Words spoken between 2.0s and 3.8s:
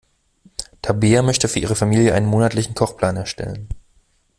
einen monatlichen Kochplan erstellen.